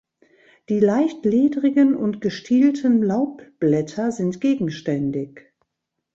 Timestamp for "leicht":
0.79-1.25